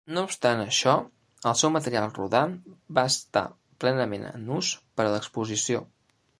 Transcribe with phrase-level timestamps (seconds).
[0.17, 0.93] No obstant això,
[1.51, 2.57] el seu material rodant
[3.01, 3.45] va estar
[3.85, 5.89] plenament en ús per a l'Exposició.